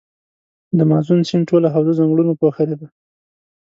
[0.77, 2.87] د مازون سیند ټوله حوزه ځنګلونو پوښلي ده.